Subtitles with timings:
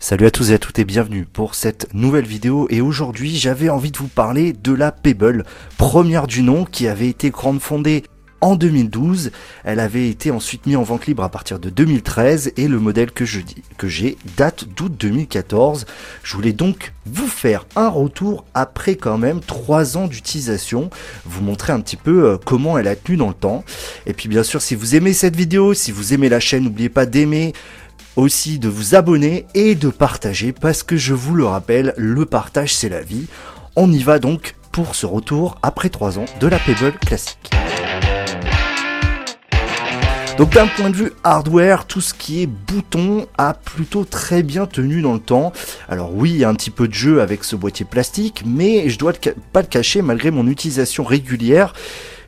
[0.00, 3.68] Salut à tous et à toutes et bienvenue pour cette nouvelle vidéo et aujourd'hui j'avais
[3.68, 5.44] envie de vous parler de la Pebble,
[5.76, 8.04] première du nom qui avait été grande fondée
[8.40, 9.32] en 2012,
[9.64, 13.10] elle avait été ensuite mise en vente libre à partir de 2013 et le modèle
[13.10, 13.40] que je
[13.76, 15.86] que j'ai date d'août 2014.
[16.22, 20.90] Je voulais donc vous faire un retour après quand même 3 ans d'utilisation,
[21.24, 23.64] vous montrer un petit peu euh, comment elle a tenu dans le temps.
[24.06, 26.90] Et puis bien sûr si vous aimez cette vidéo, si vous aimez la chaîne, n'oubliez
[26.90, 27.54] pas d'aimer,
[28.18, 32.74] aussi de vous abonner et de partager parce que je vous le rappelle, le partage
[32.74, 33.26] c'est la vie.
[33.76, 37.50] On y va donc pour ce retour après 3 ans de la Pebble classique.
[40.36, 44.66] Donc d'un point de vue hardware, tout ce qui est bouton a plutôt très bien
[44.66, 45.52] tenu dans le temps.
[45.88, 48.88] Alors oui, il y a un petit peu de jeu avec ce boîtier plastique, mais
[48.88, 49.12] je dois
[49.52, 51.72] pas le cacher, malgré mon utilisation régulière,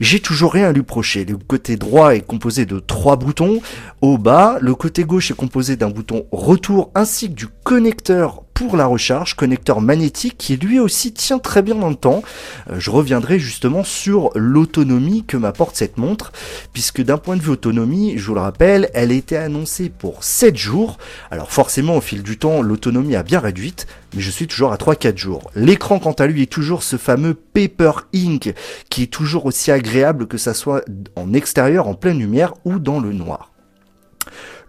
[0.00, 1.24] j'ai toujours rien à lui reprocher.
[1.24, 3.60] Le côté droit est composé de trois boutons
[4.00, 8.76] au bas, le côté gauche est composé d'un bouton retour ainsi que du connecteur pour
[8.76, 12.24] la recharge, connecteur magnétique qui lui aussi tient très bien dans le temps.
[12.68, 16.32] Euh, je reviendrai justement sur l'autonomie que m'apporte cette montre,
[16.72, 20.56] puisque d'un point de vue autonomie, je vous le rappelle, elle était annoncée pour 7
[20.56, 20.98] jours.
[21.30, 23.86] Alors forcément, au fil du temps, l'autonomie a bien réduite,
[24.16, 25.52] mais je suis toujours à 3-4 jours.
[25.54, 28.52] L'écran, quant à lui, est toujours ce fameux Paper Ink,
[28.90, 30.82] qui est toujours aussi agréable que ça soit
[31.14, 33.52] en extérieur, en pleine lumière ou dans le noir.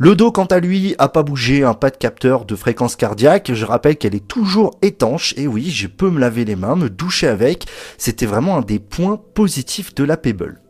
[0.01, 3.51] Le dos, quant à lui, a pas bougé, un pas de capteur de fréquence cardiaque.
[3.53, 5.33] Je rappelle qu'elle est toujours étanche.
[5.35, 7.65] Et oui, je peux me laver les mains, me doucher avec.
[7.97, 10.61] C'était vraiment un des points positifs de la Pebble.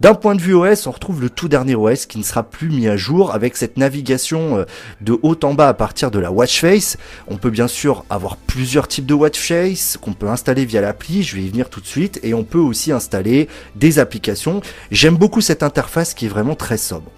[0.00, 2.68] D'un point de vue OS, on retrouve le tout dernier OS qui ne sera plus
[2.68, 4.64] mis à jour avec cette navigation euh,
[5.00, 6.98] de haut en bas à partir de la watch face.
[7.28, 11.22] On peut bien sûr avoir plusieurs types de watch face qu'on peut installer via l'appli,
[11.22, 14.60] je vais y venir tout de suite, et on peut aussi installer des applications.
[14.90, 17.10] J'aime beaucoup cette interface qui est vraiment très sobre.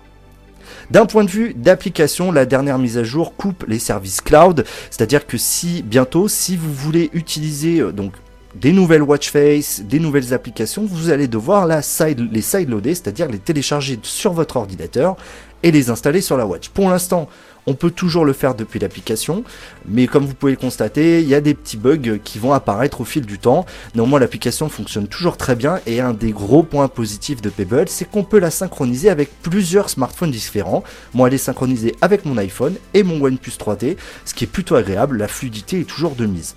[0.90, 5.26] D'un point de vue d'application, la dernière mise à jour coupe les services cloud, c'est-à-dire
[5.26, 8.14] que si bientôt, si vous voulez utiliser euh, donc
[8.54, 13.98] des nouvelles watch face, des nouvelles applications, vous allez devoir les sideloader, c'est-à-dire les télécharger
[14.02, 15.16] sur votre ordinateur
[15.62, 16.68] et les installer sur la watch.
[16.70, 17.28] Pour l'instant,
[17.66, 19.44] on peut toujours le faire depuis l'application,
[19.86, 23.02] mais comme vous pouvez le constater, il y a des petits bugs qui vont apparaître
[23.02, 23.66] au fil du temps.
[23.94, 28.10] Néanmoins, l'application fonctionne toujours très bien et un des gros points positifs de Pebble, c'est
[28.10, 30.82] qu'on peut la synchroniser avec plusieurs smartphones différents.
[31.12, 34.76] Moi, elle est synchronisée avec mon iPhone et mon OnePlus 3T, ce qui est plutôt
[34.76, 36.54] agréable, la fluidité est toujours de mise.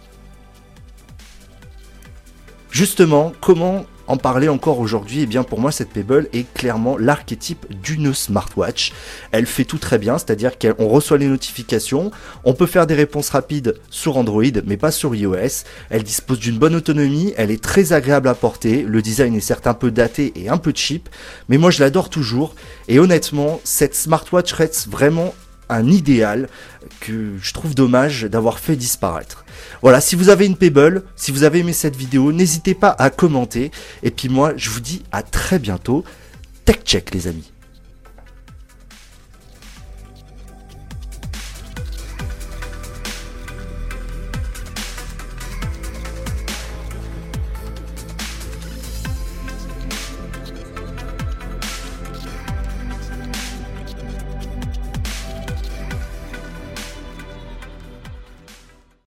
[2.72, 7.66] Justement, comment en parler encore aujourd'hui, eh bien pour moi cette Pebble est clairement l'archétype
[7.82, 8.94] d'une smartwatch.
[9.32, 12.12] Elle fait tout très bien, c'est-à-dire qu'on reçoit les notifications,
[12.44, 15.64] on peut faire des réponses rapides sur Android, mais pas sur iOS.
[15.90, 19.68] Elle dispose d'une bonne autonomie, elle est très agréable à porter, le design est certes
[19.68, 21.10] un peu daté et un peu cheap,
[21.50, 22.56] mais moi je l'adore toujours,
[22.88, 25.34] et honnêtement, cette smartwatch reste vraiment
[25.72, 26.50] un idéal
[27.00, 29.46] que je trouve dommage d'avoir fait disparaître.
[29.82, 33.10] Voilà, si vous avez une Pebble, si vous avez aimé cette vidéo, n'hésitez pas à
[33.10, 33.72] commenter.
[34.04, 36.04] Et puis moi, je vous dis à très bientôt.
[36.66, 37.52] Tech check les amis.